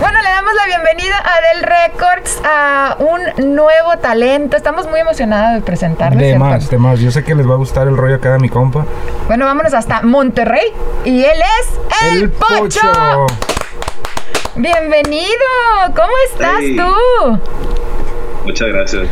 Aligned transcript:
Bueno, 0.00 0.20
le 0.22 0.28
damos 0.28 0.52
la 0.54 0.66
bienvenida 0.66 1.16
a 1.18 1.54
Del 1.54 1.62
Records, 1.62 2.40
a 2.44 2.96
un 2.98 3.54
nuevo 3.54 3.96
talento. 4.00 4.56
Estamos 4.56 4.86
muy 4.88 5.00
emocionados 5.00 5.54
de 5.54 5.60
presentarles. 5.62 6.18
De 6.20 6.26
¿cierto? 6.28 6.44
más, 6.44 6.70
de 6.70 6.78
más. 6.78 7.00
Yo 7.00 7.10
sé 7.10 7.24
que 7.24 7.34
les 7.34 7.48
va 7.48 7.54
a 7.54 7.56
gustar 7.56 7.88
el 7.88 7.96
rollo 7.96 8.16
acá 8.16 8.32
de 8.32 8.38
mi 8.38 8.48
compa. 8.48 8.84
Bueno, 9.26 9.46
vámonos 9.46 9.72
hasta 9.74 10.02
Monterrey. 10.02 10.72
Y 11.04 11.24
él 11.24 11.38
es 11.60 12.12
El, 12.12 12.30
Pocho. 12.30 13.26
Bienvenido. 14.54 15.26
¿Cómo 15.94 16.12
estás 16.30 16.58
Hey. 16.60 16.76
tú? 16.76 17.38
Muchas 18.44 18.68
gracias. 18.68 19.08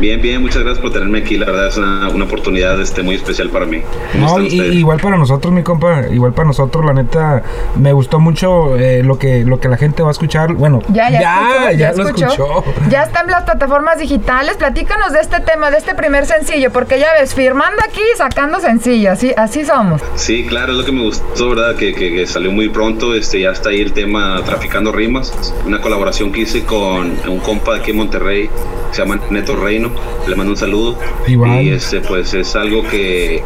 Bien, 0.00 0.20
bien, 0.20 0.42
muchas 0.42 0.62
gracias 0.62 0.80
por 0.82 0.92
tenerme 0.92 1.18
aquí. 1.20 1.36
La 1.38 1.46
verdad 1.46 1.68
es 1.68 1.76
una, 1.76 2.08
una 2.10 2.24
oportunidad 2.24 2.80
este, 2.80 3.02
muy 3.02 3.14
especial 3.14 3.48
para 3.50 3.64
mí. 3.66 3.82
¿Cómo 4.12 4.38
No, 4.38 4.44
y- 4.44 4.60
igual 4.78 5.00
para 5.00 5.16
nosotros, 5.16 5.52
mi 5.54 5.62
compa, 5.62 6.02
igual 6.10 6.32
para 6.34 6.46
nosotros, 6.48 6.84
la 6.84 6.92
neta, 6.92 7.42
me 7.76 7.92
gustó 7.92 8.18
mucho 8.20 8.76
eh, 8.76 9.02
lo 9.02 9.18
que 9.18 9.44
lo 9.44 9.58
que 9.60 9.68
la 9.68 9.76
gente 9.76 10.02
va 10.02 10.08
a 10.08 10.12
escuchar. 10.12 10.52
Bueno, 10.54 10.80
Ya, 10.88 11.08
ya, 11.10 11.70
escuchó, 11.70 11.78
ya 11.78 11.92
lo 11.92 12.06
escuchó. 12.08 12.64
Ya 12.90 13.02
está 13.04 13.20
en 13.22 13.28
las 13.30 13.44
plataformas 13.44 13.98
digitales. 13.98 14.56
Platícanos 14.56 15.12
de 15.12 15.20
este 15.20 15.40
tema, 15.40 15.70
de 15.70 15.78
este 15.78 15.94
primer 15.94 16.26
sencillo, 16.26 16.70
porque 16.72 16.98
ya 16.98 17.08
ves, 17.18 17.34
firmando 17.34 17.78
aquí 17.88 18.00
y 18.14 18.16
sacando 18.18 18.60
sencillo. 18.60 19.12
Así, 19.12 19.32
así 19.36 19.64
somos. 19.64 20.02
Sí, 20.16 20.44
claro, 20.46 20.72
es 20.72 20.78
lo 20.78 20.84
que 20.84 20.92
me 20.92 21.02
gustó, 21.02 21.48
¿verdad? 21.50 21.76
Que, 21.76 21.94
que- 21.94 22.12
que 22.14 22.26
salió 22.26 22.52
muy 22.52 22.68
pronto. 22.68 23.14
Este, 23.14 23.40
ya 23.40 23.50
está 23.50 23.70
ahí 23.70 23.80
el 23.80 23.92
tema 23.92 24.42
Traficando 24.44 24.92
Rimas. 24.92 25.32
Una 25.66 25.80
colaboración 25.80 26.32
que 26.32 26.40
hice 26.42 26.64
con 26.64 27.16
un 27.28 27.38
compa 27.40 27.74
de 27.74 27.80
aquí 27.80 27.90
en 27.92 27.96
Monterrey. 27.98 28.50
Se 28.92 29.02
llama 29.02 29.20
Neto 29.30 29.56
Reino. 29.56 29.85
Le 30.26 30.34
mando 30.36 30.52
un 30.52 30.56
saludo. 30.58 30.98
Igual. 31.26 31.62
Y 31.62 31.70
este, 31.70 32.00
pues 32.00 32.34
es 32.34 32.54
algo 32.56 32.82
que. 32.88 33.42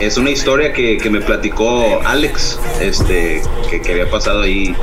Es 0.00 0.16
una 0.16 0.30
historia 0.30 0.72
que, 0.72 0.96
que 0.96 1.10
me 1.10 1.20
platicó 1.20 2.00
Alex, 2.06 2.58
este, 2.80 3.42
que, 3.68 3.82
que 3.82 3.92
había 3.92 4.08
pasado 4.10 4.40
ahí 4.42 4.74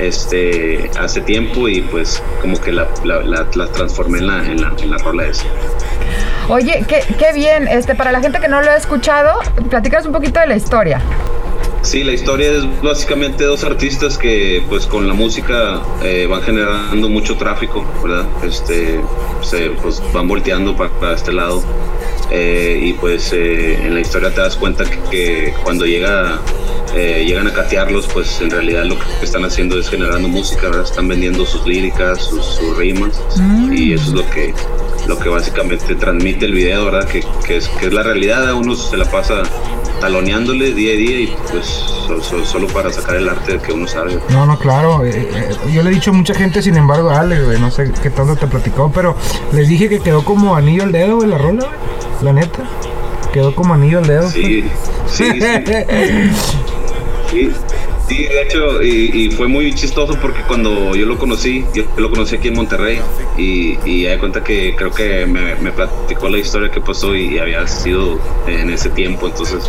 este, 0.00 0.90
hace 0.98 1.20
tiempo 1.20 1.68
y 1.68 1.82
pues 1.82 2.22
como 2.40 2.60
que 2.60 2.72
la, 2.72 2.88
la, 3.04 3.20
la- 3.22 3.46
la 3.54 3.66
transformé 3.68 4.18
en 4.18 4.26
la, 4.26 4.38
en 4.44 4.60
la, 4.60 4.72
en 4.82 4.90
la 4.90 4.98
rola 4.98 5.26
esa. 5.26 5.44
Oye, 6.48 6.84
qué, 6.88 7.00
qué 7.18 7.32
bien. 7.32 7.68
Este, 7.68 7.94
para 7.94 8.12
la 8.12 8.20
gente 8.20 8.40
que 8.40 8.48
no 8.48 8.60
lo 8.60 8.70
ha 8.70 8.76
escuchado, 8.76 9.38
platícanos 9.70 10.06
un 10.06 10.12
poquito 10.12 10.40
de 10.40 10.46
la 10.48 10.56
historia. 10.56 11.00
Sí, 11.86 12.02
la 12.02 12.12
historia 12.12 12.50
es 12.50 12.82
básicamente 12.82 13.44
dos 13.44 13.62
artistas 13.62 14.18
que 14.18 14.60
pues 14.68 14.86
con 14.86 15.06
la 15.06 15.14
música 15.14 15.80
eh, 16.02 16.26
van 16.28 16.42
generando 16.42 17.08
mucho 17.08 17.36
tráfico, 17.36 17.86
¿verdad? 18.02 18.26
Este, 18.44 19.00
se 19.40 19.70
pues, 19.70 20.02
van 20.12 20.26
volteando 20.26 20.76
para, 20.76 20.90
para 20.98 21.14
este 21.14 21.32
lado 21.32 21.62
Eh, 22.32 22.80
y 22.82 22.92
pues 22.94 23.32
eh, 23.32 23.74
en 23.86 23.94
la 23.94 24.00
historia 24.00 24.34
te 24.34 24.40
das 24.40 24.56
cuenta 24.56 24.84
que, 24.84 24.98
que 25.10 25.54
cuando 25.62 25.86
llega 25.86 26.40
eh, 26.96 27.24
llegan 27.24 27.46
a 27.46 27.52
catearlos, 27.52 28.08
pues 28.08 28.40
en 28.40 28.50
realidad 28.50 28.84
lo 28.84 28.98
que 28.98 29.04
están 29.22 29.44
haciendo 29.44 29.78
es 29.78 29.88
generando 29.88 30.26
música, 30.28 30.62
¿verdad? 30.62 30.82
Están 30.82 31.06
vendiendo 31.06 31.46
sus 31.46 31.64
líricas, 31.64 32.24
sus, 32.24 32.44
sus 32.44 32.76
rimas 32.76 33.22
y 33.70 33.92
eso 33.92 34.06
es 34.06 34.12
lo 34.12 34.28
que 34.30 34.52
lo 35.06 35.18
que 35.18 35.28
básicamente 35.28 35.94
transmite 35.94 36.46
el 36.46 36.52
video, 36.52 36.84
¿verdad? 36.86 37.06
Que, 37.08 37.24
que 37.46 37.56
es, 37.58 37.68
que 37.68 37.86
es 37.86 37.92
la 37.92 38.02
realidad, 38.02 38.52
uno 38.54 38.74
se 38.74 38.96
la 38.96 39.04
pasa 39.04 39.42
taloneándole 40.00 40.74
día 40.74 40.92
a 40.92 40.96
día 40.96 41.20
y 41.20 41.36
pues 41.50 41.64
so- 41.66 42.20
so- 42.22 42.44
solo 42.44 42.66
para 42.66 42.92
sacar 42.92 43.16
el 43.16 43.28
arte 43.28 43.58
que 43.58 43.72
uno 43.72 43.86
sabe. 43.86 44.18
No, 44.30 44.44
no, 44.46 44.58
claro. 44.58 45.04
eh, 45.04 45.10
eh, 45.32 45.48
yo 45.72 45.82
le 45.82 45.90
he 45.90 45.94
dicho 45.94 46.10
a 46.10 46.14
mucha 46.14 46.34
gente, 46.34 46.60
sin 46.62 46.76
embargo, 46.76 47.10
Ale, 47.10 47.42
güey, 47.42 47.58
no 47.60 47.70
sé 47.70 47.90
qué 48.02 48.10
tanto 48.10 48.36
te 48.36 48.46
platicó, 48.46 48.90
pero 48.94 49.16
les 49.52 49.68
dije 49.68 49.88
que 49.88 50.00
quedó 50.00 50.24
como 50.24 50.54
anillo 50.56 50.82
al 50.82 50.92
dedo, 50.92 51.16
güey, 51.16 51.28
la 51.28 51.38
rola, 51.38 51.64
güey. 51.66 51.78
La 52.22 52.32
neta. 52.32 52.64
Quedó 53.32 53.54
como 53.54 53.74
anillo 53.74 53.98
al 53.98 54.06
dedo. 54.06 54.28
Sí, 54.30 54.64
sí, 55.06 55.24
sí. 55.40 55.40
Sí, 57.30 57.50
sí, 58.08 58.24
de 58.24 58.42
hecho, 58.42 58.82
y, 58.82 59.10
y 59.12 59.30
fue 59.30 59.48
muy 59.48 59.74
chistoso 59.74 60.18
porque 60.20 60.42
cuando 60.42 60.94
yo 60.94 61.06
lo 61.06 61.18
conocí, 61.18 61.64
yo 61.74 61.84
lo 61.96 62.10
conocí 62.10 62.36
aquí 62.36 62.48
en 62.48 62.54
Monterrey 62.54 63.00
y, 63.36 63.78
y 63.84 64.04
de 64.04 64.18
cuenta 64.18 64.42
que 64.42 64.74
creo 64.76 64.90
que 64.90 65.26
me, 65.26 65.54
me 65.56 65.72
platicó 65.72 66.28
la 66.28 66.38
historia 66.38 66.70
que 66.70 66.80
pasó 66.80 67.14
y, 67.14 67.34
y 67.34 67.38
había 67.38 67.66
sido 67.66 68.18
en 68.46 68.70
ese 68.70 68.90
tiempo, 68.90 69.26
entonces 69.26 69.68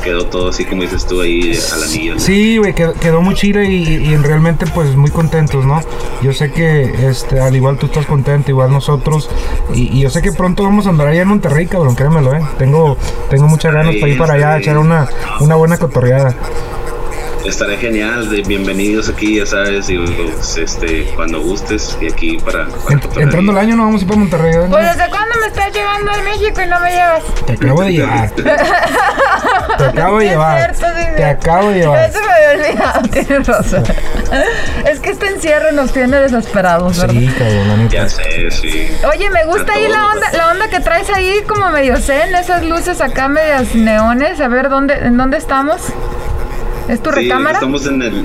quedó 0.00 0.26
todo 0.26 0.48
así 0.48 0.64
como 0.64 0.82
dices 0.82 1.06
tú 1.06 1.20
ahí 1.20 1.58
al 1.72 1.82
anillo. 1.82 2.14
¿no? 2.14 2.20
Sí, 2.20 2.58
güey, 2.58 2.74
quedó, 2.74 2.94
quedó 2.94 3.20
muy 3.20 3.34
chida 3.34 3.64
y, 3.64 4.16
realmente 4.16 4.66
pues 4.66 4.94
muy 4.96 5.10
contentos, 5.10 5.64
¿no? 5.64 5.80
Yo 6.22 6.32
sé 6.32 6.50
que 6.50 7.08
este, 7.08 7.40
al 7.40 7.54
igual 7.54 7.76
tú 7.78 7.86
estás 7.86 8.06
contento, 8.06 8.50
igual 8.50 8.70
nosotros, 8.70 9.30
y, 9.74 10.00
yo 10.00 10.10
sé 10.10 10.22
que 10.22 10.32
pronto 10.32 10.62
vamos 10.62 10.86
a 10.86 10.90
andar 10.90 11.08
allá 11.08 11.22
en 11.22 11.28
Monterrey, 11.28 11.66
cabrón, 11.66 11.94
créemelo, 11.94 12.34
¿eh? 12.34 12.40
Tengo, 12.58 12.96
tengo 13.28 13.46
muchas 13.46 13.72
ganas 13.72 13.94
para 13.96 14.12
ir 14.12 14.18
para 14.18 14.34
allá 14.34 14.54
a 14.54 14.58
echar 14.58 14.78
una, 14.78 15.08
una 15.40 15.54
buena 15.54 15.78
cotorreada. 15.78 16.34
Estaré 17.44 17.78
genial, 17.78 18.28
de 18.30 18.42
bienvenidos 18.42 19.08
aquí, 19.08 19.36
ya 19.38 19.46
sabes, 19.46 19.88
y 19.88 19.96
pues, 19.96 20.56
este, 20.58 21.04
cuando 21.16 21.40
gustes, 21.40 21.96
y 22.00 22.12
aquí 22.12 22.36
para... 22.38 22.66
para 22.66 22.96
Ent- 23.00 23.20
entrando 23.22 23.52
el 23.52 23.58
año 23.58 23.76
no 23.76 23.84
vamos 23.86 24.00
a 24.02 24.04
ir 24.04 24.08
para 24.08 24.20
Monterrey, 24.20 24.54
¿eh? 24.56 24.66
Pues 24.68 24.84
desde 24.96 25.08
cuándo 25.10 25.34
me 25.40 25.46
estás 25.46 25.72
llevando 25.72 26.10
a 26.12 26.16
México 26.18 26.60
y 26.60 26.66
no 26.68 26.80
me 26.80 26.90
llevas. 26.92 27.22
Te 27.46 27.52
acabo 27.54 27.82
de 27.82 27.92
llevar. 27.92 28.30
Te 29.78 29.84
acabo 29.86 30.18
de 30.18 30.26
llevar. 30.26 30.74
cierto, 30.76 30.86
sí, 30.98 31.02
sí. 31.08 31.16
Te 31.16 31.24
acabo 31.24 31.68
de 31.70 31.78
llevar. 31.78 32.10
Eso 32.10 32.18
me 32.20 32.32
había 32.32 32.68
olvidado, 32.68 33.02
tienes 33.10 33.46
razón. 33.48 33.84
Es 34.86 35.00
que 35.00 35.10
este 35.10 35.26
encierro 35.28 35.72
nos 35.72 35.92
tiene 35.92 36.18
desesperados, 36.18 36.98
¿verdad? 37.00 37.14
Sí, 37.14 37.34
cabrón. 37.38 37.88
Ya 37.88 38.06
sé, 38.08 38.50
sí. 38.50 38.90
Oye, 39.10 39.30
me 39.30 39.44
gusta 39.46 39.72
ahí 39.72 39.88
la 39.88 40.06
onda, 40.08 40.26
la 40.34 40.50
onda 40.50 40.68
que 40.68 40.80
traes 40.80 41.08
ahí 41.10 41.42
como 41.48 41.70
medio 41.70 41.96
zen, 41.96 42.34
esas 42.34 42.62
luces 42.64 43.00
acá 43.00 43.28
medias 43.28 43.74
neones. 43.74 44.40
A 44.40 44.48
ver, 44.48 44.68
¿dónde, 44.68 44.94
¿en 44.94 45.16
dónde 45.16 45.38
estamos? 45.38 45.80
¿Es 46.88 47.02
tu 47.02 47.10
Sí, 47.10 47.16
recámara? 47.22 47.54
estamos 47.54 47.86
en 47.86 48.02
el... 48.02 48.24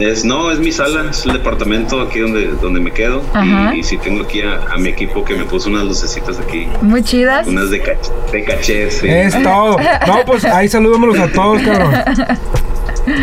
Es, 0.00 0.24
no, 0.24 0.50
es 0.50 0.58
mi 0.58 0.72
sala, 0.72 1.04
es 1.10 1.24
el 1.24 1.34
departamento 1.34 2.00
aquí 2.00 2.18
donde, 2.18 2.48
donde 2.60 2.80
me 2.80 2.90
quedo. 2.90 3.22
Ajá. 3.32 3.72
Y, 3.76 3.78
y 3.78 3.82
sí 3.84 3.96
tengo 3.96 4.24
aquí 4.24 4.42
a, 4.42 4.60
a 4.72 4.76
mi 4.76 4.88
equipo 4.88 5.24
que 5.24 5.34
me 5.36 5.44
puso 5.44 5.68
unas 5.68 5.84
lucecitas 5.84 6.36
aquí. 6.40 6.66
Muy 6.82 7.04
chidas. 7.04 7.46
Unas 7.46 7.70
de, 7.70 7.80
cach- 7.80 8.30
de 8.32 8.42
caché, 8.44 8.90
sí. 8.90 9.06
Es 9.08 9.40
todo. 9.40 9.76
No, 10.08 10.24
pues 10.26 10.44
ahí 10.46 10.68
saludémoslos 10.68 11.20
a 11.20 11.30
todos, 11.32 11.62
cabrón. 11.62 11.94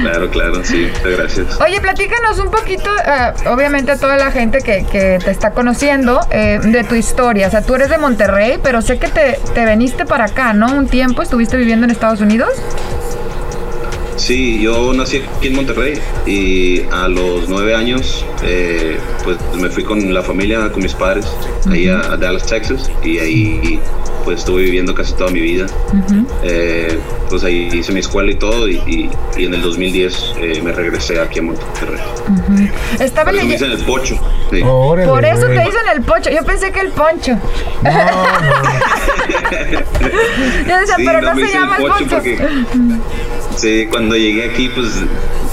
Claro, 0.04 0.30
claro, 0.30 0.64
sí. 0.64 0.90
Muchas 1.04 1.18
gracias. 1.18 1.60
Oye, 1.60 1.82
platícanos 1.82 2.38
un 2.40 2.52
poquito, 2.52 2.90
eh, 3.06 3.34
obviamente 3.50 3.92
a 3.92 3.98
toda 3.98 4.16
la 4.16 4.32
gente 4.32 4.60
que, 4.60 4.86
que 4.90 5.18
te 5.24 5.32
está 5.32 5.52
conociendo, 5.52 6.22
eh, 6.30 6.60
de 6.64 6.84
tu 6.84 6.94
historia. 6.96 7.48
O 7.48 7.52
sea, 7.52 7.64
tú 7.64 7.74
eres 7.76 7.90
de 7.90 7.98
Monterrey, 7.98 8.60
pero 8.64 8.82
sé 8.82 9.00
que 9.00 9.08
te, 9.08 9.40
te 9.56 9.66
veniste 9.66 10.06
para 10.06 10.26
acá, 10.26 10.54
¿no? 10.54 10.72
Un 10.74 10.88
tiempo 10.88 11.22
estuviste 11.24 11.58
viviendo 11.58 11.84
en 11.86 11.92
Estados 11.92 12.22
Unidos. 12.22 12.50
Sí, 14.22 14.62
yo 14.62 14.94
nací 14.94 15.18
aquí 15.38 15.48
en 15.48 15.56
Monterrey 15.56 16.00
y 16.28 16.84
a 16.92 17.08
los 17.08 17.50
nueve 17.50 17.74
años 17.76 18.24
eh, 18.44 18.98
pues 19.24 19.38
me 19.60 19.68
fui 19.70 19.84
con 19.84 20.14
la 20.14 20.22
familia, 20.22 20.72
con 20.72 20.84
mis 20.84 20.94
padres, 20.94 21.26
ahí 21.70 21.88
a, 21.90 22.00
a 22.02 22.18
Dallas, 22.18 22.46
Texas 22.46 22.92
y 23.04 23.18
ahí 23.18 23.80
pues 24.24 24.40
estuve 24.40 24.62
viviendo 24.62 24.94
casi 24.94 25.14
toda 25.16 25.32
mi 25.32 25.40
vida. 25.40 25.66
Eh, 26.44 27.00
pues 27.30 27.44
ahí 27.44 27.70
hice 27.74 27.92
mi 27.94 28.02
escuela 28.02 28.30
y 28.32 28.36
todo 28.36 28.68
y, 28.68 28.76
y- 28.86 29.10
y 29.38 29.46
en 29.46 29.56
el 29.56 29.62
2010 29.64 30.34
eh, 30.38 30.62
me 30.64 30.72
regresé 30.72 31.20
aquí 31.20 31.40
a 31.40 31.42
Monterrey. 31.42 32.00
Estaba 33.00 33.32
Por 33.32 33.36
eso 33.40 33.46
me 33.48 33.54
dicen 33.54 33.72
el 33.72 33.80
pocho. 33.80 34.20
sí. 34.52 34.62
Órale, 34.64 35.08
Por 35.10 35.26
eso 35.26 35.48
güey. 35.48 35.58
te 35.58 35.66
dicen 35.66 35.82
el 35.96 36.02
pocho. 36.04 36.30
Yo 36.30 36.44
pensé 36.46 36.72
que 36.72 36.82
el 36.82 36.90
poncho. 36.90 37.32
No, 37.84 37.92
no. 37.92 38.24
Yo 40.68 40.78
decía, 40.80 40.96
Sí, 40.98 41.04
pero 41.06 41.22
no 41.22 41.30
no 41.30 41.36
me 41.36 41.48
se 41.48 41.54
llama 41.54 41.78
el 41.78 41.84
poncho. 41.88 42.06
porque- 42.12 42.38
Sí, 43.58 43.88
cuando 43.90 44.16
llegué 44.16 44.50
aquí, 44.50 44.70
pues 44.70 44.88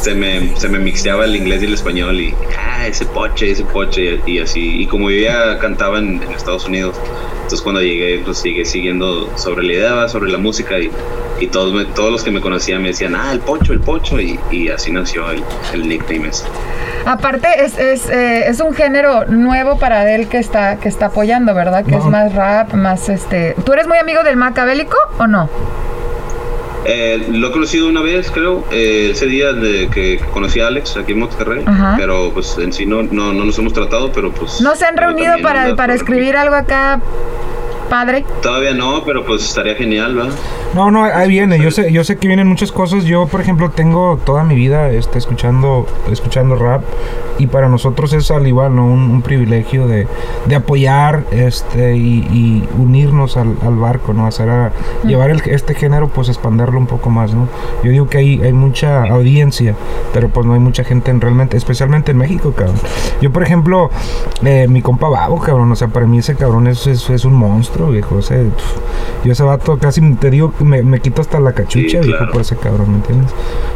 se 0.01 0.15
me, 0.15 0.57
se 0.57 0.69
me 0.69 0.79
mixteaba 0.79 1.25
el 1.25 1.37
inglés 1.37 1.63
y 1.63 1.67
el 1.67 1.75
español 1.75 2.21
y, 2.21 2.35
ah, 2.59 2.87
ese 2.87 3.05
poche, 3.07 3.51
ese 3.51 3.65
poche, 3.65 4.21
y, 4.27 4.33
y 4.33 4.39
así. 4.41 4.81
Y 4.83 4.87
como 4.87 5.11
yo 5.11 5.21
ya 5.21 5.59
cantaba 5.59 5.99
en, 5.99 6.23
en 6.23 6.31
Estados 6.33 6.67
Unidos, 6.67 6.97
entonces 7.37 7.61
cuando 7.61 7.83
llegué, 7.83 8.21
pues 8.25 8.43
llegué 8.43 8.65
siguiendo 8.65 9.31
sobre 9.37 9.65
la 9.67 9.73
idea, 9.73 10.09
sobre 10.09 10.31
la 10.31 10.39
música 10.39 10.79
y, 10.79 10.91
y 11.41 11.47
todos, 11.49 11.73
me- 11.75 11.85
todos 11.87 12.13
los 12.13 12.23
que 12.23 12.31
me 12.31 12.41
conocían 12.41 12.81
me 12.83 12.89
decían, 12.89 13.15
ah, 13.17 13.31
el 13.33 13.41
pocho, 13.41 13.73
el 13.73 13.81
pocho, 13.81 14.21
y, 14.21 14.39
y 14.51 14.69
así 14.69 14.91
nació 14.93 15.31
el, 15.31 15.43
el 15.75 15.89
nickname 15.89 16.29
ese. 16.29 16.45
Aparte, 17.05 17.49
es, 17.65 17.79
es, 17.79 18.09
eh, 18.11 18.49
es 18.49 18.61
un 18.61 18.75
género 18.75 19.25
nuevo 19.27 19.79
para 19.79 20.15
él 20.15 20.29
que 20.29 20.39
está, 20.39 20.77
que 20.79 20.89
está 20.89 21.07
apoyando, 21.07 21.55
¿verdad? 21.55 21.85
Que 21.85 21.97
es 21.97 22.05
más 22.05 22.35
rap, 22.35 22.75
más 22.75 23.09
este. 23.09 23.55
¿Tú 23.65 23.73
eres 23.73 23.87
muy 23.89 23.99
amigo 23.99 24.23
del 24.23 24.37
macabélico 24.37 24.97
o 25.19 25.27
no? 25.27 25.49
Eh, 26.85 27.27
lo 27.31 27.49
he 27.49 27.51
conocido 27.53 27.89
una 27.89 28.01
vez, 28.01 28.31
creo, 28.31 28.65
eh, 28.71 29.11
ese 29.13 29.27
día 29.27 29.53
de 29.53 29.89
que 29.89 30.21
conocí 30.33 30.61
a 30.61 30.69
Alex 30.69 30.97
aquí 30.97 31.13
en 31.13 31.19
Monterrey, 31.21 31.63
Ajá. 31.67 31.95
pero 31.99 32.31
pues 32.33 32.57
en 32.59 32.73
sí 32.73 32.87
no, 32.87 33.03
no, 33.03 33.33
no 33.33 33.45
nos 33.45 33.59
hemos 33.59 33.73
tratado, 33.73 34.11
pero 34.13 34.33
pues... 34.33 34.61
¿No 34.61 34.75
se 34.77 34.87
han 34.87 34.97
reunido 34.97 35.35
para, 35.43 35.75
para 35.77 35.95
escribir 35.95 36.37
algo 36.37 36.55
acá 36.55 37.01
padre? 37.89 38.25
Todavía 38.43 38.75
no, 38.75 39.03
pero 39.05 39.25
pues 39.25 39.43
estaría 39.45 39.75
genial, 39.75 40.15
¿verdad? 40.15 40.33
No, 40.75 40.91
no, 40.91 41.05
ahí 41.05 41.29
viene. 41.29 41.59
Yo 41.61 41.71
sé, 41.71 41.91
yo 41.93 42.05
sé 42.05 42.17
que 42.19 42.29
vienen 42.29 42.47
muchas 42.47 42.71
cosas. 42.73 43.05
Yo, 43.05 43.27
por 43.27 43.41
ejemplo, 43.41 43.71
tengo 43.71 44.19
toda 44.25 44.45
mi 44.45 44.55
vida 44.55 44.91
este, 44.91 45.19
escuchando, 45.19 45.87
escuchando 46.11 46.57
rap 46.57 46.83
y 47.39 47.47
para 47.47 47.69
nosotros 47.69 48.13
es 48.13 48.31
al 48.31 48.47
igual, 48.47 48.75
¿no? 48.77 48.85
Un, 48.87 49.11
un 49.11 49.23
privilegio 49.23 49.87
de, 49.87 50.07
de 50.47 50.55
apoyar 50.57 51.25
este 51.31 51.97
y, 51.97 52.19
y 52.33 52.69
unirnos 52.79 53.37
al, 53.37 53.57
al 53.65 53.77
barco, 53.77 54.13
¿no? 54.13 54.27
Hacer 54.27 54.51
a, 54.51 54.73
llevar 55.07 55.31
el- 55.31 55.43
este 55.47 55.75
género, 55.75 56.09
pues 56.09 56.29
expanderlo 56.29 56.79
un 56.79 56.87
poco 56.87 57.11
más, 57.11 57.33
¿no? 57.33 57.49
Yo 57.83 57.91
digo 57.91 58.09
que 58.09 58.19
hay, 58.19 58.43
hay 58.43 58.53
mucha 58.53 59.05
audiencia, 59.05 59.75
pero 60.13 60.29
pues 60.29 60.45
no 60.47 60.55
hay 60.55 60.61
mucha 60.61 60.85
gente 60.85 61.11
en 61.11 61.21
realmente, 61.21 61.57
especialmente 61.57 62.11
en 62.11 62.19
México, 62.19 62.53
cabrón. 62.53 62.77
Yo, 63.21 63.33
por 63.33 63.43
ejemplo, 63.43 63.91
eh, 64.45 64.67
mi 64.69 64.83
compa 64.83 65.09
Babo, 65.09 65.39
cabrón, 65.41 65.71
o 65.73 65.77
sea, 65.77 65.89
para 65.89 66.07
mí 66.07 66.19
ese 66.19 66.35
cabrón 66.35 66.67
es, 66.67 66.87
es, 66.89 67.09
es 67.09 67.25
un 67.25 67.35
monstruo, 67.35 67.78
viejo. 67.87 68.17
O 68.17 68.23
sea, 68.23 68.37
pf, 68.39 69.25
yo 69.25 69.33
ese 69.33 69.43
vato 69.45 69.79
casi 69.79 70.01
te 70.17 70.31
digo 70.31 70.53
que 70.57 70.65
me, 70.65 70.83
me 70.83 71.01
quito 71.01 71.23
hasta 71.23 71.39
la 71.41 71.53
cachucha, 71.53 72.03
Sí, 72.03 72.07
viejo, 72.09 72.19
claro. 72.19 72.33
por 72.33 72.41
ese 72.43 72.57
cabrón, 72.57 72.91
¿me 72.91 72.97
entiendes? 72.97 73.31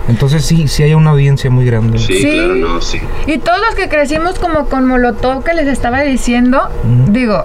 Entonces 0.09 0.45
sí, 0.45 0.67
sí 0.69 0.83
hay 0.83 0.95
una 0.95 1.11
audiencia 1.11 1.49
muy 1.51 1.65
grande. 1.65 1.99
Sí, 1.99 2.15
Sí. 2.15 2.31
claro, 2.33 2.55
no, 2.57 2.81
sí. 2.81 3.01
Y 3.27 3.39
todos 3.39 3.59
los 3.61 3.75
que 3.77 3.89
crecimos 3.89 4.39
como 4.39 4.67
con 4.69 4.87
Molotov 4.87 5.45
que 5.45 5.55
les 5.55 5.69
estaba 5.69 6.01
diciendo, 6.03 6.69
Ujú. 6.85 7.13
digo, 7.13 7.45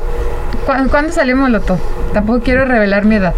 ¿cu- 0.66 0.90
¿cuándo 0.90 1.14
salió 1.14 1.36
Molotov? 1.38 1.78
Tampoco 2.14 2.42
quiero 2.42 2.66
revelar 2.66 3.06
mi 3.06 3.16
edad. 3.16 3.34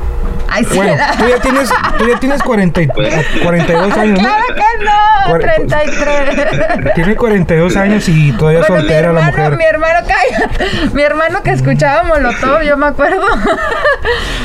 Ay, 0.52 0.64
sí. 0.66 0.76
Bueno, 0.78 0.94
tú 1.20 1.26
ya 1.30 1.40
tienes, 1.42 1.70
tú 2.00 2.08
ya 2.08 2.20
tienes 2.20 2.42
40 2.42 2.82
y- 2.82 2.88
Pues. 2.88 3.14
42 3.44 3.96
años, 3.98 4.20
¿no? 4.20 4.28
Claro 4.28 4.44
que 4.48 4.62
no, 4.84 5.32
Cuare- 5.32 5.56
33. 5.68 6.94
Tiene 6.96 7.16
42 7.16 7.76
años 7.76 8.08
y 8.10 8.32
todavía 8.34 8.60
Bueno, 8.62 8.76
mi 8.76 8.80
soltera 8.82 9.14
la 9.14 9.20
hermano, 9.28 9.38
mujer. 9.38 9.58
mi 9.58 9.64
hermano, 9.66 10.00
cállate. 10.08 10.66
Mi 10.94 11.02
hermano 11.02 11.44
que 11.44 11.52
escuchaba 11.52 12.04
Molotov, 12.04 12.62
yo 12.64 12.78
me 12.78 12.88
acuerdo. 12.88 13.26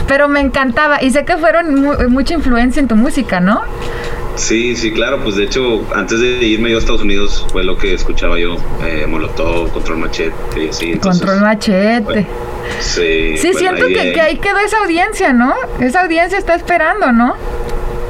Pero 0.06 0.28
me 0.28 0.40
encantaba. 0.40 1.02
Y 1.02 1.10
sé 1.10 1.24
que 1.24 1.36
fueron 1.36 1.74
mu- 1.74 2.08
mucha 2.08 2.34
influencia 2.34 2.80
en 2.80 2.88
tu 2.88 2.96
música, 2.96 3.40
¿no? 3.40 3.62
Sí, 4.36 4.74
sí, 4.74 4.92
claro, 4.92 5.20
pues 5.22 5.36
de 5.36 5.44
hecho, 5.44 5.86
antes 5.94 6.18
de 6.18 6.26
irme 6.44 6.68
yo 6.70 6.76
a 6.76 6.80
Estados 6.80 7.02
Unidos 7.02 7.46
fue 7.52 7.62
lo 7.62 7.78
que 7.78 7.94
escuchaba 7.94 8.36
yo, 8.36 8.56
eh, 8.84 9.06
Molotov, 9.08 9.70
Control 9.72 9.98
Machete 9.98 10.34
y 10.56 10.68
así. 10.70 10.90
entonces, 10.92 11.22
Control 11.22 11.40
machete. 11.40 12.02
bueno, 12.02 12.26
Sí, 12.80 13.36
Sí, 13.36 13.52
siento 13.54 13.84
ahí, 13.86 13.92
que, 13.94 14.08
eh, 14.08 14.12
que 14.12 14.20
ahí 14.20 14.36
quedó 14.38 14.58
esa 14.58 14.78
audiencia, 14.78 15.32
¿no? 15.32 15.54
Esa 15.80 16.00
audiencia 16.02 16.36
está 16.36 16.54
esperando, 16.56 17.12
¿no? 17.12 17.36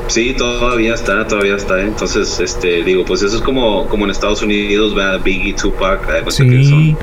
Sí, 0.06 0.34
todavía 0.36 0.94
está, 0.94 1.26
todavía 1.26 1.56
está. 1.56 1.78
¿eh? 1.80 1.84
Entonces, 1.86 2.38
este, 2.40 2.82
digo, 2.82 3.04
pues 3.04 3.22
eso 3.22 3.36
es 3.36 3.42
como, 3.42 3.86
como 3.86 4.04
en 4.04 4.10
Estados 4.10 4.42
Unidos, 4.42 4.94
¿verdad? 4.94 5.20
Biggie, 5.24 5.54
Tupac, 5.54 6.00
Sí. 6.30 6.48
que 6.48 6.64
son, 6.64 6.96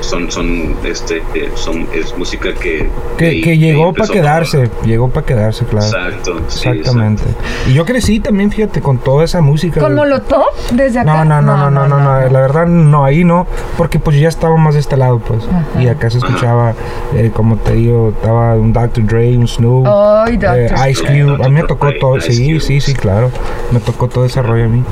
son, 0.00 0.30
son, 0.32 0.76
este, 0.84 1.22
son, 1.54 1.86
es 1.94 2.16
música 2.16 2.52
que... 2.54 2.88
Que, 3.16 3.40
que 3.40 3.58
llegó 3.58 3.92
para 3.92 4.12
quedarse, 4.12 4.70
llegó 4.84 5.08
para 5.08 5.26
quedarse, 5.26 5.64
claro. 5.64 5.86
Exacto, 5.86 6.40
sí, 6.48 6.68
Exactamente. 6.68 7.22
Y 7.68 7.74
yo 7.74 7.84
crecí 7.84 8.20
también, 8.20 8.50
fíjate, 8.50 8.80
con 8.80 8.98
toda 8.98 9.24
esa 9.24 9.40
música. 9.40 9.80
¿Con 9.80 9.94
Molotov? 9.94 10.46
Desde 10.72 11.00
acá. 11.00 11.24
No, 11.24 11.40
no, 11.40 11.42
no, 11.42 11.56
no, 11.56 11.70
no, 11.70 11.88
no, 11.88 11.98
no, 12.00 12.28
la 12.28 12.40
verdad 12.40 12.66
no, 12.66 13.04
ahí 13.04 13.24
no, 13.24 13.46
porque 13.76 13.98
pues 13.98 14.18
ya 14.18 14.28
estaba 14.28 14.56
más 14.56 14.74
de 14.74 14.80
este 14.80 14.96
lado, 14.96 15.18
pues. 15.20 15.44
Ajá. 15.44 15.82
Y 15.82 15.88
acá 15.88 16.10
se 16.10 16.18
escuchaba, 16.18 16.74
eh, 17.14 17.30
como 17.34 17.56
te 17.56 17.74
digo, 17.74 18.12
estaba 18.16 18.54
un 18.54 18.72
Dr. 18.72 19.04
Dre, 19.06 19.36
un 19.36 19.46
Snoop, 19.48 19.86
Ay, 19.86 20.36
Dr. 20.36 20.56
eh, 20.58 20.90
Ice. 20.90 21.02
Cube, 21.02 21.44
a 21.44 21.48
mí 21.48 21.54
me 21.54 21.62
tocó 21.62 21.90
todo, 22.00 22.16
Ice 22.18 22.32
sí, 22.54 22.60
sí, 22.60 22.80
sí, 22.80 22.94
claro, 22.94 23.30
me 23.72 23.80
tocó 23.80 24.08
todo 24.08 24.24
ese 24.24 24.42
rollo 24.42 24.64
a 24.64 24.68
mí. 24.68 24.82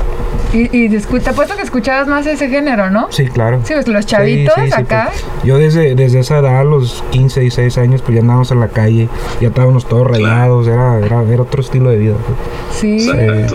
Y, 0.53 0.85
y 0.85 0.89
te 0.89 1.29
apuesto 1.29 1.55
que 1.57 1.61
escuchabas 1.61 2.07
más 2.07 2.25
ese 2.25 2.47
género, 2.47 2.89
¿no? 2.89 3.07
Sí, 3.11 3.25
claro. 3.27 3.59
Sí, 3.65 3.73
pues 3.73 3.87
los 3.87 4.05
chavitos 4.05 4.55
Sí, 4.55 4.61
sí, 4.65 4.67
sí, 4.75 4.81
acá. 4.81 5.09
pues, 5.11 5.25
yo 5.43 5.57
desde, 5.57 5.93
desde 5.95 6.19
esa 6.19 6.37
edad, 6.37 6.59
a 6.59 6.63
los 6.63 7.03
15, 7.11 7.41
16 7.41 7.77
años, 7.79 8.01
pues 8.01 8.15
ya 8.15 8.21
andábamos 8.21 8.51
en 8.51 8.59
la 8.61 8.69
calle, 8.69 9.09
ya 9.41 9.49
estábamos 9.49 9.85
todos 9.87 10.07
rayados, 10.07 10.67
era, 10.67 10.99
era, 10.99 11.21
era 11.23 11.41
otro 11.41 11.61
estilo 11.61 11.89
de 11.89 11.97
vida. 11.97 12.15
pues. 12.15 12.79
Sí. 12.79 12.99
Sí, 12.99 13.11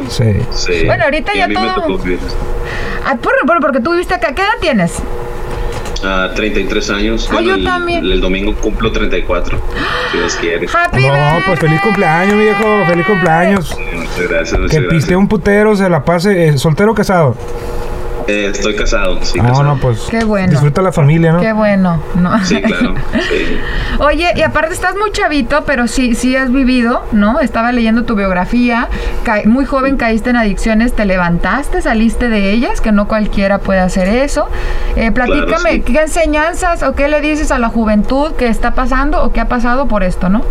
sí. 0.08 0.36
Sí. 0.50 0.86
Bueno, 0.86 1.04
ahorita 1.04 1.34
Y 1.34 1.38
ya 1.38 1.44
a 1.44 1.48
mí 1.48 1.54
me 1.54 1.60
todo- 1.60 1.74
tocó 1.86 1.98
vivir. 2.04 2.18
Ah, 3.06 3.16
por, 3.16 3.32
por- 3.46 3.60
porque 3.60 3.80
tú 3.80 3.92
viviste 3.92 4.14
acá. 4.14 4.34
¿Qué 4.34 4.42
edad 4.42 4.50
tienes? 4.60 4.94
Ah, 6.04 6.30
33 6.34 6.90
años. 6.90 7.28
Ah, 7.32 7.40
yo 7.40 7.54
el, 7.54 7.64
también. 7.64 8.04
El, 8.04 8.20
domingo 8.20 8.54
cumplo 8.54 8.90
34, 8.90 9.58
si 10.10 10.18
Dios 10.18 10.34
quiere. 10.36 10.66
Happy 10.72 11.06
No, 11.06 11.12
pues 11.46 11.58
feliz 11.60 11.60
birthday. 11.60 11.78
cumpleaños, 11.80 12.38
viejo, 12.38 12.86
feliz 12.88 13.06
cumpleaños. 13.06 13.76
Muchas 13.94 14.28
gracias, 14.28 14.60
muchas 14.60 14.70
Que 14.70 14.80
gracias. 14.82 14.90
piste 14.90 15.16
un 15.16 15.28
putero, 15.28 15.76
se 15.76 15.88
la 15.88 16.04
pase, 16.04 16.48
eh, 16.48 16.58
soltero 16.58 16.92
o 16.92 16.94
casado. 16.94 17.36
Eh, 18.28 18.48
estoy 18.52 18.74
casado, 18.76 19.18
sí, 19.22 19.38
No, 19.38 19.48
casado. 19.48 19.62
no, 19.64 19.76
pues. 19.78 20.00
Qué 20.10 20.24
bueno. 20.24 20.50
Disfruta 20.50 20.82
la 20.82 20.92
familia, 20.92 21.32
¿no? 21.32 21.40
Qué 21.40 21.52
bueno. 21.52 22.00
No. 22.14 22.44
Sí, 22.44 22.60
claro. 22.62 22.94
Sí. 23.12 23.58
Oye, 24.00 24.28
y 24.36 24.42
aparte 24.42 24.74
estás 24.74 24.94
muy 24.96 25.10
chavito, 25.12 25.64
pero 25.66 25.86
sí, 25.88 26.14
sí 26.14 26.36
has 26.36 26.52
vivido, 26.52 27.04
¿no? 27.12 27.40
Estaba 27.40 27.72
leyendo 27.72 28.04
tu 28.04 28.14
biografía. 28.14 28.88
ca- 29.24 29.42
muy 29.44 29.64
joven 29.64 29.96
caíste 29.96 30.30
en 30.30 30.36
adicciones, 30.36 30.94
te 30.94 31.04
levantaste, 31.04 31.82
saliste 31.82 32.28
de 32.28 32.50
ellas, 32.52 32.80
que 32.80 32.92
no 32.92 33.08
cualquiera 33.08 33.58
puede 33.58 33.80
hacer 33.80 34.08
eso. 34.08 34.48
Eh, 34.96 35.10
platícame, 35.12 35.72
sí. 35.74 35.80
¿qué 35.82 36.00
enseñanzas 36.02 36.82
o 36.82 36.94
qué 36.94 37.08
le 37.08 37.20
dices 37.20 37.50
a 37.50 37.58
la 37.58 37.68
juventud 37.68 38.32
que 38.32 38.48
está 38.48 38.74
pasando 38.74 39.22
o 39.22 39.32
qué 39.32 39.40
ha 39.40 39.48
pasado 39.48 39.86
por 39.86 40.02
esto, 40.02 40.28
no? 40.28 40.42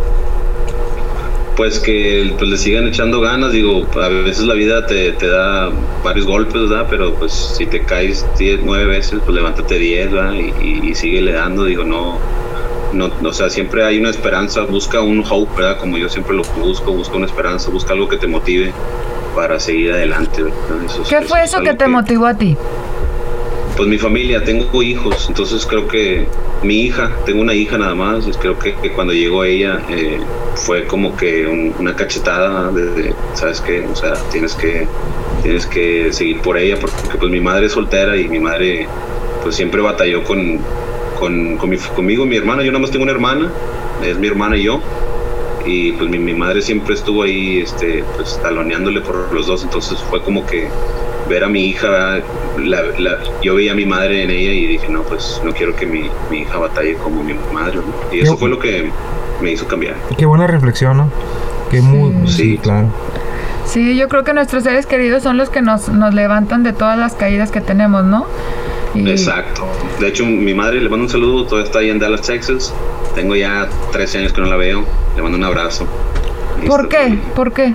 Pues 1.58 1.80
que 1.80 2.34
pues, 2.38 2.50
le 2.50 2.58
sigan 2.58 2.88
echando 2.88 3.20
ganas, 3.22 3.52
digo, 3.52 3.86
a 4.02 4.08
veces 4.08 4.46
la 4.46 4.54
vida 4.54 4.86
te, 4.86 5.12
te 5.12 5.28
da 5.28 5.70
varios 6.04 6.26
golpes, 6.26 6.70
¿verdad? 6.70 6.88
Pero 6.90 7.14
pues 7.16 7.32
si 7.34 7.66
te 7.66 7.84
caes 7.84 8.26
10, 8.38 8.62
9 8.64 8.86
veces, 8.86 9.20
pues 9.24 9.36
levántate 9.36 9.78
10, 9.78 10.12
¿verdad? 10.12 10.34
Y, 10.34 10.54
y, 10.66 10.90
y 10.90 10.96
síguele 10.96 11.34
dando, 11.34 11.66
digo, 11.66 11.84
no, 11.84 12.18
no, 12.94 13.12
o 13.24 13.34
sea, 13.34 13.50
siempre 13.50 13.84
hay 13.84 14.00
una 14.00 14.10
esperanza, 14.10 14.62
busca 14.62 15.02
un 15.02 15.24
hope, 15.30 15.62
¿verdad? 15.62 15.78
Como 15.78 15.98
yo 15.98 16.10
siempre 16.10 16.36
lo 16.36 16.44
busco, 16.44 16.94
busca 16.94 17.16
una 17.18 17.26
esperanza, 17.26 17.70
busca 17.70 17.94
algo 17.94 18.08
que 18.08 18.18
te 18.18 18.28
motive 18.28 18.72
para 19.36 19.60
seguir 19.60 19.92
adelante, 19.92 20.44
¿verdad? 20.44 20.58
Eso 20.86 21.02
es- 21.04 21.08
¿Qué 21.10 21.22
fue 21.22 21.44
es 21.44 21.54
eso 21.54 21.62
que 21.64 21.74
te 21.74 21.88
motivó 21.88 22.26
a 22.28 22.34
ti? 22.34 22.56
Pues 23.76 23.88
mi 23.88 23.98
familia, 23.98 24.44
tengo 24.44 24.84
hijos, 24.84 25.26
entonces 25.30 25.66
creo 25.66 25.88
que 25.88 26.28
mi 26.62 26.82
hija, 26.82 27.10
tengo 27.26 27.42
una 27.42 27.54
hija 27.54 27.78
nada 27.78 27.96
más, 27.96 28.28
y 28.28 28.32
creo 28.32 28.60
que, 28.60 28.74
cuando 28.92 29.14
llegó 29.14 29.44
ella 29.44 29.82
eh, 29.90 30.20
fue 30.56 30.86
como 30.86 31.16
que 31.16 31.48
un- 31.48 31.74
una 31.80 31.96
cachetada 31.96 32.70
de, 32.72 33.16
¿sabes 33.34 33.62
qué? 33.62 33.86
O 33.92 33.96
sea, 33.96 34.14
tienes 34.30 34.54
que, 34.56 34.88
tienes 35.42 35.66
que 35.66 36.12
seguir 36.14 36.42
por 36.42 36.58
ella, 36.58 36.78
porque, 36.80 37.18
pues 37.18 37.32
mi 37.32 37.40
madre 37.40 37.68
es 37.68 37.72
soltera 37.72 38.18
y 38.18 38.28
mi 38.28 38.40
madre 38.40 38.88
pues 39.42 39.56
siempre 39.56 39.82
batalló 39.82 40.24
con, 40.24 40.60
con, 41.18 41.58
con 41.58 41.70
mi- 41.70 41.78
conmigo 41.78 42.26
mi 42.26 42.36
hermana, 42.36 42.64
yo 42.64 42.72
nada 42.72 42.82
más 42.82 42.92
tengo 42.92 43.04
una 43.04 43.14
hermana, 43.14 43.52
es 44.04 44.18
mi 44.20 44.28
hermana 44.28 44.58
y 44.58 44.64
yo, 44.64 44.82
y 45.66 45.94
pues 45.94 46.10
mi, 46.10 46.20
mi 46.20 46.34
madre 46.34 46.62
siempre 46.62 46.94
estuvo 46.94 47.24
ahí 47.24 47.60
este 47.62 48.04
pues 48.16 48.38
taloneándole 48.44 49.00
por 49.02 49.32
los 49.34 49.46
dos 49.48 49.64
entonces 49.64 49.98
fue 50.10 50.22
como 50.22 50.46
que 50.46 50.68
ver 51.32 51.44
a 51.44 51.48
mi 51.50 51.66
hija 51.66 51.88
la, 52.60 52.82
la- 53.00 53.18
yo 53.42 53.56
veía 53.56 53.72
a 53.72 53.76
mi 53.76 53.86
madre 53.86 54.24
en 54.24 54.30
ella 54.30 54.52
y 54.52 54.68
dije 54.68 54.88
no 54.90 55.02
pues 55.04 55.42
no 55.44 55.52
quiero 55.54 55.76
que 55.76 55.86
mi, 55.86 56.10
mi 56.30 56.40
hija 56.40 56.58
batalle 56.58 56.96
como 56.96 57.24
mi 57.24 57.34
madre 57.54 57.78
¿no? 57.78 57.84
y 58.16 58.20
eso 58.20 58.34
Yo- 58.34 58.38
fue 58.38 58.50
lo 58.50 58.60
que 58.60 58.92
me 59.42 59.52
hizo 59.52 59.68
cambiar 59.68 59.96
Qué 60.18 60.26
buena 60.26 60.46
reflexión, 60.48 60.98
¿no? 60.98 61.10
Qué 61.72 61.82
muy. 61.82 62.28
Sí, 62.28 62.34
Sí. 62.34 62.58
claro. 62.62 62.88
Sí, 63.66 63.96
yo 63.98 64.08
creo 64.10 64.24
que 64.26 64.34
nuestros 64.34 64.64
seres 64.64 64.86
queridos 64.86 65.24
son 65.24 65.38
los 65.38 65.50
que 65.50 65.62
nos, 65.62 65.88
nos 65.90 66.14
levantan 66.14 66.62
de 66.64 66.74
todas 66.74 66.98
las 67.00 67.14
caídas 67.16 67.50
que 67.52 67.62
tenemos, 67.62 68.04
¿no? 68.04 68.26
Y- 68.94 69.10
exacto 69.10 69.66
de 70.02 70.08
hecho 70.10 70.26
mi 70.26 70.54
madre 70.54 70.82
le 70.82 70.90
mando 70.90 71.06
un 71.06 71.10
saludo 71.10 71.46
todavía 71.46 71.66
está 71.66 71.80
ahí 71.80 71.90
en 71.90 72.00
Dallas 72.00 72.22
Texas 72.24 72.74
tengo 73.16 73.36
ya 73.38 73.70
13 73.94 74.18
años 74.20 74.34
que 74.34 74.42
no 74.42 74.48
la 74.48 74.58
veo 74.58 74.84
le 75.16 75.22
mando 75.22 75.38
un 75.38 75.44
abrazo 75.46 75.88
¿Por 76.68 76.90
qué? 76.90 77.18
¿Por 77.36 77.54
qué? 77.54 77.74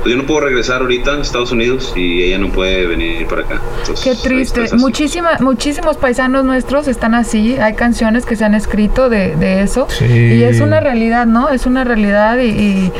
Pues 0.00 0.14
yo 0.14 0.16
no 0.16 0.26
puedo 0.26 0.40
regresar 0.40 0.80
ahorita 0.80 1.12
a 1.12 1.20
Estados 1.20 1.52
Unidos 1.52 1.92
y 1.94 2.22
ella 2.22 2.38
no 2.38 2.48
puede 2.48 2.86
venir 2.86 3.26
para 3.26 3.42
acá 3.42 3.60
Entonces, 3.80 4.04
Qué 4.04 4.14
triste. 4.28 4.76
Muchísima, 4.76 5.36
muchísimos 5.40 5.96
paisanos 5.96 6.44
nuestros 6.44 6.88
están 6.88 7.14
así. 7.14 7.56
Hay 7.58 7.74
canciones 7.74 8.24
que 8.24 8.36
se 8.36 8.44
han 8.44 8.54
escrito 8.54 9.08
de, 9.08 9.36
de 9.36 9.62
eso. 9.62 9.86
Sí. 9.90 10.06
Y 10.06 10.42
es 10.42 10.60
una 10.60 10.80
realidad, 10.80 11.26
¿no? 11.26 11.50
Es 11.50 11.66
una 11.66 11.84
realidad 11.84 12.38
y, 12.38 12.48
y, 12.48 12.92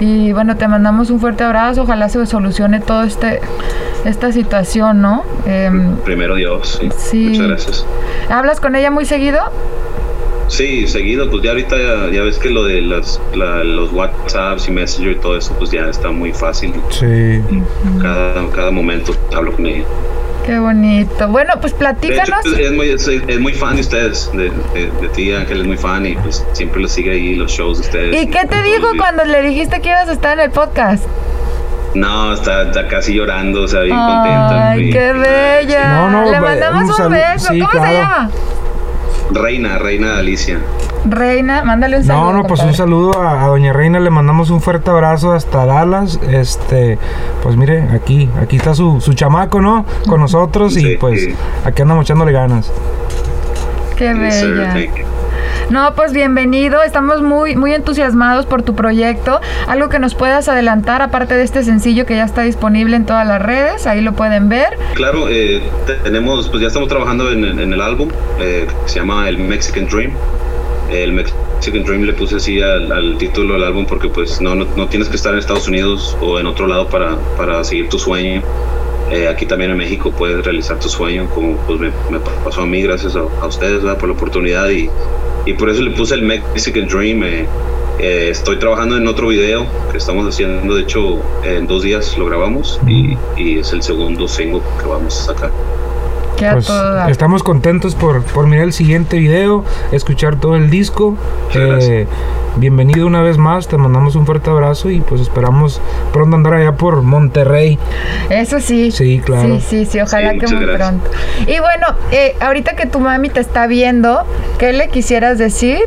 y, 0.00 0.32
bueno, 0.32 0.56
te 0.56 0.66
mandamos 0.66 1.10
un 1.10 1.20
fuerte 1.20 1.44
abrazo. 1.44 1.82
Ojalá 1.82 2.08
se 2.08 2.24
solucione 2.26 2.80
todo 2.80 3.04
este 3.04 3.40
esta 4.04 4.32
situación, 4.32 5.02
¿no? 5.02 5.24
Em, 5.46 5.96
Primero 5.98 6.34
Dios, 6.34 6.78
sí. 6.80 6.88
Sí. 6.96 7.28
Muchas 7.28 7.48
gracias. 7.48 7.86
¿Hablas 8.30 8.60
con 8.60 8.74
ella 8.74 8.90
muy 8.90 9.04
seguido? 9.04 9.40
Sí, 10.50 10.86
seguido, 10.88 11.30
pues 11.30 11.44
ya 11.44 11.50
ahorita 11.50 11.76
ya, 11.78 12.10
ya 12.12 12.22
ves 12.22 12.36
que 12.38 12.50
lo 12.50 12.64
de 12.64 12.80
las, 12.82 13.20
la- 13.34 13.62
los 13.62 13.92
WhatsApps 13.92 14.66
y 14.66 14.72
Messenger 14.72 15.12
y 15.12 15.14
todo 15.20 15.36
eso, 15.36 15.54
pues 15.56 15.70
ya 15.70 15.82
está 15.88 16.10
muy 16.10 16.32
fácil. 16.32 16.74
Sí. 16.90 17.40
Cada, 18.02 18.34
cada 18.50 18.70
momento 18.72 19.14
hablo 19.34 19.52
con 19.52 19.66
ella. 19.66 19.84
Qué 20.44 20.58
bonito. 20.58 21.28
Bueno, 21.28 21.52
pues 21.60 21.72
hecho, 21.72 21.78
platícanos. 21.78 22.40
pues, 22.42 22.58
es, 22.58 22.72
muy, 22.72 22.88
es, 22.88 23.06
es 23.06 23.38
muy 23.40 23.52
fan 23.52 23.76
de 23.76 23.82
ustedes, 23.82 24.28
de, 24.32 24.50
de, 24.74 24.90
de 25.00 25.08
ti, 25.14 25.32
Ángel, 25.32 25.60
es 25.60 25.66
muy 25.68 25.76
fan 25.76 26.04
y 26.04 26.16
pues 26.16 26.44
siempre 26.52 26.80
lo 26.80 26.88
sigue 26.88 27.12
ahí 27.12 27.36
los 27.36 27.52
shows 27.52 27.78
de 27.78 27.84
ustedes. 27.86 28.22
¿Y 28.22 28.26
qué 28.26 28.44
te 28.46 28.60
dijo 28.64 28.88
cuando 28.98 29.24
le 29.24 29.42
dijiste 29.42 29.80
que 29.80 29.90
ibas 29.90 30.08
a 30.08 30.12
estar 30.12 30.32
en 30.38 30.46
el 30.46 30.50
podcast? 30.50 31.04
No, 31.94 32.32
está, 32.32 32.62
está 32.62 32.88
casi 32.88 33.14
llorando, 33.14 33.62
o 33.62 33.68
sea, 33.68 33.82
bien 33.82 33.96
contenta. 33.96 34.70
Ay, 34.70 34.90
qué 34.90 35.12
bella. 35.12 35.92
No, 35.92 36.10
no, 36.24 36.30
Le 36.30 36.40
mandamos 36.40 36.98
un 36.98 37.12
beso. 37.12 37.52
sí, 37.52 37.60
¿Cómo 37.60 37.84
se 37.84 37.92
llama? 37.92 38.30
Reina, 39.32 39.78
Reina 39.78 40.18
Alicia. 40.18 40.58
Reina, 41.04 41.64
mándale 41.64 41.98
un 41.98 42.04
saludo. 42.04 42.32
No, 42.32 42.38
no, 42.38 42.44
pues 42.44 42.60
un 42.62 42.74
saludo 42.74 43.20
a, 43.22 43.44
a 43.44 43.46
doña 43.48 43.72
Reina, 43.72 44.00
le 44.00 44.10
mandamos 44.10 44.50
un 44.50 44.60
fuerte 44.60 44.90
abrazo 44.90 45.32
hasta 45.32 45.64
Dallas. 45.66 46.18
Este, 46.28 46.98
pues 47.42 47.56
mire, 47.56 47.82
aquí, 47.94 48.28
aquí 48.40 48.56
está 48.56 48.74
su, 48.74 49.00
su 49.00 49.14
chamaco, 49.14 49.60
¿no? 49.60 49.84
Con 50.08 50.20
nosotros 50.20 50.76
y 50.76 50.80
Sí. 50.80 50.96
pues 51.00 51.28
aquí 51.64 51.82
andamos 51.82 52.04
echándole 52.04 52.32
ganas. 52.32 52.70
Qué 53.96 54.12
bella. 54.14 54.74
No, 55.70 55.94
pues 55.94 56.12
bienvenido. 56.12 56.82
Estamos 56.82 57.22
muy, 57.22 57.54
muy 57.54 57.72
entusiasmados 57.74 58.44
por 58.44 58.62
tu 58.62 58.74
proyecto. 58.74 59.40
Algo 59.68 59.88
que 59.88 60.00
nos 60.00 60.14
puedas 60.16 60.48
adelantar, 60.48 61.00
aparte 61.00 61.34
de 61.34 61.44
este 61.44 61.62
sencillo 61.62 62.06
que 62.06 62.16
ya 62.16 62.24
está 62.24 62.42
disponible 62.42 62.96
en 62.96 63.06
todas 63.06 63.24
las 63.26 63.40
redes, 63.40 63.86
ahí 63.86 64.00
lo 64.00 64.12
pueden 64.14 64.48
ver. 64.48 64.76
Claro, 64.94 65.28
eh, 65.28 65.62
te- 65.86 65.94
tenemos, 65.94 66.48
pues 66.48 66.60
ya 66.62 66.66
estamos 66.68 66.88
trabajando 66.88 67.30
en, 67.30 67.44
en 67.44 67.72
el 67.72 67.80
álbum 67.80 68.08
eh, 68.40 68.66
se 68.86 68.98
llama 68.98 69.28
El 69.28 69.38
Mexican 69.38 69.86
Dream. 69.86 70.10
El 70.90 71.12
Mexican 71.12 71.84
Dream 71.84 72.02
le 72.02 72.14
puse 72.14 72.36
así 72.36 72.60
al, 72.60 72.90
al 72.90 73.16
título 73.18 73.54
del 73.54 73.62
álbum 73.62 73.86
porque 73.86 74.08
pues 74.08 74.40
no, 74.40 74.56
no, 74.56 74.66
no 74.76 74.88
tienes 74.88 75.08
que 75.08 75.14
estar 75.14 75.32
en 75.32 75.38
Estados 75.38 75.68
Unidos 75.68 76.16
o 76.20 76.40
en 76.40 76.46
otro 76.46 76.66
lado 76.66 76.88
para, 76.88 77.14
para 77.36 77.62
seguir 77.62 77.88
tu 77.88 77.98
sueño. 77.98 78.42
Eh, 79.10 79.26
aquí 79.26 79.44
también 79.44 79.72
en 79.72 79.76
México 79.76 80.12
puedes 80.12 80.44
realizar 80.44 80.78
tu 80.78 80.88
sueño, 80.88 81.28
como 81.34 81.56
pues 81.66 81.80
me, 81.80 81.90
pasó 82.44 82.62
a 82.62 82.66
mí 82.66 82.80
gracias 82.82 83.16
a, 83.16 83.24
ustedes 83.44 83.82
por 83.96 84.08
la 84.08 84.14
oportunidad 84.14 84.68
y, 84.70 84.88
y 85.46 85.54
por 85.54 85.68
eso 85.68 85.82
le 85.82 85.90
puse 85.90 86.14
el 86.14 86.22
Mexican 86.22 86.86
Dream. 86.86 87.24
eh, 87.24 87.46
eh, 87.98 88.28
estoy 88.30 88.58
trabajando 88.58 88.96
en 88.96 89.06
otro 89.06 89.28
video 89.28 89.66
que 89.90 89.98
estamos 89.98 90.26
haciendo, 90.26 90.74
de 90.74 90.82
hecho 90.82 91.20
en 91.44 91.66
dos 91.66 91.82
días 91.82 92.16
lo 92.16 92.24
grabamos 92.24 92.80
y, 92.86 93.14
y 93.36 93.58
es 93.58 93.74
el 93.74 93.82
segundo 93.82 94.26
single 94.26 94.62
que 94.80 94.86
vamos 94.86 95.20
a 95.20 95.34
sacar. 95.34 95.50
Que 96.40 96.50
Pues 96.52 96.70
estamos 97.10 97.42
contentos 97.42 97.94
por, 97.94 98.22
por 98.22 98.46
mirar 98.46 98.64
el 98.64 98.72
siguiente 98.72 99.18
video, 99.18 99.62
escuchar 99.92 100.36
todo 100.36 100.56
el 100.56 100.70
disco. 100.70 101.14
Eh, 101.54 102.06
bienvenido 102.56 103.06
una 103.06 103.20
vez 103.20 103.36
más, 103.36 103.68
te 103.68 103.76
mandamos 103.76 104.16
un 104.16 104.24
fuerte 104.24 104.48
abrazo 104.48 104.88
y 104.88 105.02
pues 105.02 105.20
esperamos 105.20 105.82
pronto 106.14 106.36
andar 106.36 106.54
allá 106.54 106.72
por 106.76 107.02
Monterrey. 107.02 107.78
Eso 108.30 108.58
sí. 108.58 108.90
Sí, 108.90 109.20
claro. 109.22 109.56
Sí, 109.60 109.60
sí, 109.68 109.84
sí, 109.84 110.00
ojalá 110.00 110.32
Sí, 110.32 110.38
que 110.38 110.46
muy 110.46 110.64
gracias. 110.64 110.78
pronto. 110.88 111.10
Y 111.46 111.58
bueno, 111.60 111.88
eh, 112.10 112.34
ahorita 112.40 112.74
que 112.74 112.86
tu 112.86 113.00
mami 113.00 113.28
te 113.28 113.40
está 113.40 113.66
viendo, 113.66 114.24
¿qué 114.58 114.72
le 114.72 114.88
quisieras 114.88 115.36
decir 115.36 115.80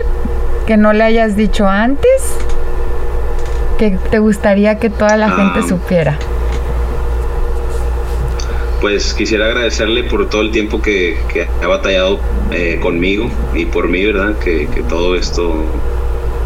que 0.67 0.77
no 0.77 0.93
le 0.93 1.03
hayas 1.03 1.36
dicho 1.36 1.67
antes? 1.67 2.38
Que 3.79 3.98
te 4.12 4.19
gustaría 4.19 4.77
que 4.77 4.91
toda 4.91 5.17
la 5.17 5.31
gente 5.31 5.62
Ah. 5.63 5.67
supiera. 5.67 6.17
Pues 8.83 9.13
quisiera 9.13 9.45
agradecerle 9.45 10.03
por 10.03 10.29
todo 10.29 10.41
el 10.41 10.51
tiempo 10.51 10.81
que, 10.81 11.15
ha 11.61 11.67
batallado 11.67 12.19
eh, 12.51 12.79
conmigo 12.81 13.31
y 13.55 13.63
por 13.63 13.87
mí, 13.87 14.03
¿verdad? 14.03 14.37
Que, 14.39 14.67
todo 14.89 15.15
esto, 15.15 15.63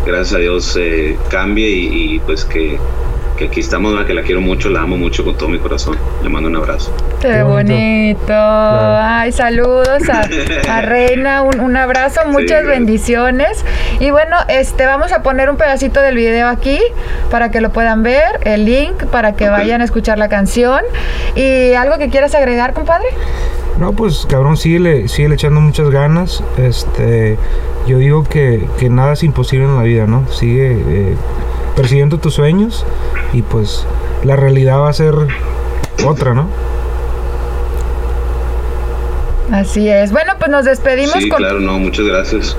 gracias 0.06 0.36
a 0.36 0.38
Dios, 0.38 0.78
eh, 0.80 1.18
cambie 1.32 1.68
y, 1.68 2.20
pues 2.20 2.46
que, 2.46 2.78
que 3.38 3.46
aquí 3.46 3.60
estamos, 3.62 4.04
que 4.06 4.14
la 4.14 4.24
quiero 4.24 4.42
mucho, 4.42 4.70
la 4.70 4.82
amo 4.82 4.98
mucho 4.98 5.24
con 5.24 5.36
todo 5.38 5.48
mi 5.48 5.60
corazón. 5.60 5.98
Le 6.24 6.30
mando 6.30 6.50
un 6.50 6.56
abrazo. 6.56 6.92
Qué, 7.22 7.44
bonito. 7.44 8.26
Claro. 8.26 8.98
Ay, 9.02 9.32
saludos 9.32 10.10
a, 10.10 10.28
a 10.70 10.82
Reina, 10.82 11.44
un, 11.44 11.60
un 11.60 11.78
abrazo, 11.78 12.22
muchas 12.28 12.66
bendiciones. 12.66 13.64
Y 14.00 14.12
bueno, 14.12 14.36
este 14.50 14.86
vamos 14.86 15.14
a 15.14 15.24
poner 15.24 15.50
un 15.50 15.58
pedacito 15.58 16.02
del 16.02 16.16
video 16.16 16.48
aquí 16.48 16.80
para 17.32 17.52
que 17.52 17.62
lo 17.62 17.72
puedan 17.72 18.04
ver, 18.04 18.40
el 18.44 18.66
link 18.66 19.06
para 19.06 19.36
que 19.36 19.48
vayan 19.50 19.82
a 19.82 19.86
escuchar 19.86 20.18
la 20.18 20.28
canción. 20.28 20.82
¿Y 21.36 21.74
algo 21.74 21.98
que 21.98 22.10
quieras 22.10 22.34
agregar, 22.36 22.74
compadre? 22.74 23.08
No, 23.80 23.94
pues 23.94 24.26
cabrón, 24.28 24.58
síguele, 24.58 25.08
síguele 25.08 25.36
echando 25.36 25.62
muchas 25.62 25.92
ganas. 25.92 26.44
Este, 26.58 27.38
yo 27.86 28.00
digo 28.00 28.24
que, 28.24 28.68
que 28.80 28.90
nada 28.90 29.14
es 29.14 29.24
imposible 29.24 29.66
en 29.66 29.76
la 29.76 29.84
vida, 29.84 30.08
¿no? 30.08 30.28
Sigue 30.32 30.72
eh, 30.72 31.16
persiguiendo 31.76 32.18
tus 32.18 32.34
sueños 32.34 32.86
y 33.34 33.42
pues 33.42 33.86
la 34.24 34.36
realidad 34.36 34.80
va 34.80 34.90
a 34.90 34.94
ser 34.94 35.14
otra, 36.06 36.34
¿no? 36.34 36.48
Así 39.52 39.88
es. 39.88 40.12
Bueno, 40.12 40.34
pues 40.40 40.52
nos 40.52 40.66
despedimos 40.66 41.14
Sí, 41.14 41.30
con 41.30 41.38
claro, 41.38 41.60
no, 41.60 41.80
muchas 41.80 42.06
gracias. 42.06 42.58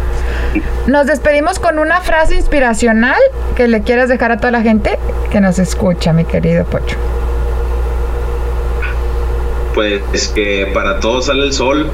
nos 0.87 1.07
despedimos 1.07 1.59
con 1.59 1.79
una 1.79 2.01
frase 2.01 2.35
inspiracional 2.37 3.19
que 3.57 3.69
le 3.69 3.83
quieras 3.83 4.09
dejar 4.09 4.33
a 4.33 4.39
toda 4.39 4.53
la 4.53 4.63
gente 4.63 4.99
que 5.31 5.41
nos 5.41 5.59
escucha, 5.59 6.13
mi 6.15 6.25
querido 6.25 6.65
Pocho. 6.65 6.97
Pues 9.75 10.29
que 10.35 10.71
para 10.73 10.99
todos 11.01 11.27
sale 11.27 11.45
el 11.45 11.53
sol 11.53 11.89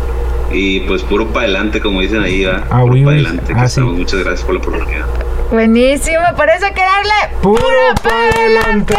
y 0.52 0.80
pues 0.80 1.02
puro 1.02 1.26
para 1.26 1.40
adelante, 1.46 1.80
como 1.80 2.00
dicen 2.00 2.22
ahí, 2.22 2.44
¿verdad? 2.44 2.64
Ah, 2.70 2.80
puro 2.82 2.92
oui, 2.94 3.04
para 3.04 3.16
adelante. 3.16 3.52
Ah, 3.56 3.68
sí. 3.68 3.80
Muchas 3.80 4.20
gracias 4.20 4.44
por 4.46 4.54
la 4.54 4.60
oportunidad. 4.60 5.06
Buenísimo, 5.50 6.24
por 6.36 6.48
eso 6.48 6.66
hay 6.66 6.72
que 6.72 6.82
darle 6.82 7.40
¡Puro 7.42 7.94
pa' 8.02 8.28
adelante! 8.28 8.96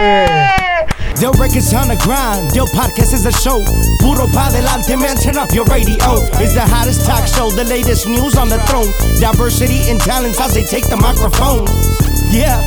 Yo 1.20 1.32
records 1.32 1.74
on 1.74 1.88
the 1.88 1.96
grind, 2.04 2.54
yo 2.54 2.66
podcast 2.68 3.14
is 3.14 3.26
a 3.26 3.32
show. 3.32 3.64
Puro 4.02 4.28
pa 4.34 4.48
adelante, 4.48 4.98
man, 4.98 5.16
turn 5.16 5.38
up 5.38 5.50
your 5.54 5.66
radio. 5.66 5.96
It's 6.44 6.54
the 6.54 6.62
hottest 6.62 7.06
talk 7.08 7.26
show, 7.26 7.50
the 7.52 7.64
latest 7.64 8.06
news 8.06 8.36
on 8.36 8.50
the 8.50 8.60
throne. 8.68 8.92
Diversity 9.20 9.90
and 9.90 10.00
talents 10.02 10.40
as 10.42 10.54
they 10.54 10.64
take 10.64 10.88
the 10.90 10.98
microphone. 10.98 11.66
Yeah, 12.32 12.60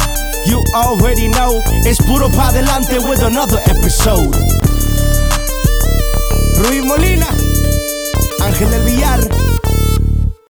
you 0.47 0.65
already 0.75 1.29
know. 1.29 1.61
It's 1.85 2.01
Puro 2.01 2.31
pa 2.31 2.49
adelante 2.49 2.99
with 3.05 3.21
another 3.23 3.61
episode. 3.69 4.33
Rui 6.65 6.81
Molina, 6.81 7.29
Ángel 8.41 8.71
del 8.71 8.83
Villar, 8.85 9.21